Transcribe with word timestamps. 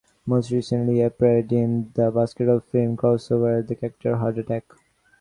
Most 0.25 0.49
recently, 0.49 0.95
he 0.95 1.01
appeared 1.01 1.53
in 1.53 1.91
the 1.93 2.09
basketball 2.09 2.61
film 2.61 2.97
"Crossover" 2.97 3.59
as 3.61 3.67
the 3.67 3.75
character, 3.75 4.15
Heart 4.15 4.39
Attack. 4.39 4.65